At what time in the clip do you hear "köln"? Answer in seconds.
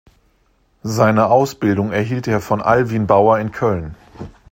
3.51-3.93